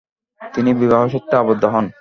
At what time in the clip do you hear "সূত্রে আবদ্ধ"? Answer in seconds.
1.07-1.63